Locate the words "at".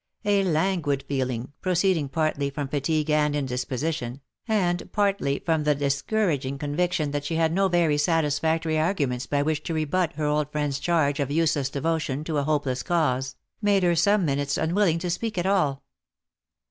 15.37-15.45